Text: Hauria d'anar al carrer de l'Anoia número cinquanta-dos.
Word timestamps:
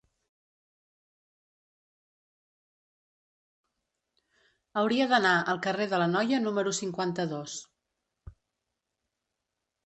Hauria 4.81 5.07
d'anar 5.13 5.35
al 5.53 5.61
carrer 5.67 5.87
de 5.93 5.99
l'Anoia 6.03 6.41
número 6.47 6.73
cinquanta-dos. 6.79 7.61